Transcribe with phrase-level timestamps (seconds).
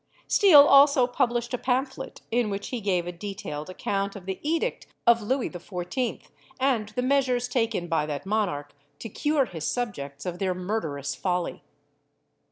[0.27, 4.87] Steele also published a pamphlet, in which he gave a detailed account of the edict
[5.05, 6.23] of Louis XIV.,
[6.59, 11.61] and the measures taken by that monarch to cure his subjects of their murderous folly.